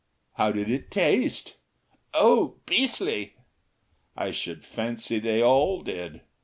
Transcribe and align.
"How 0.33 0.51
did 0.51 0.67
it 0.67 0.89
taste?" 0.89 1.57
"Oh, 2.11 2.55
BEASTLY!" 2.65 3.35
I 4.17 4.31
should 4.31 4.65
fancy 4.65 5.19
they 5.19 5.43
all 5.43 5.83
did. 5.83 6.21